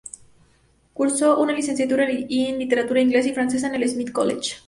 [0.93, 4.59] Cursó una licenciatura en Literatura inglesa y francesa en el "Smith College" -Massachusetts-.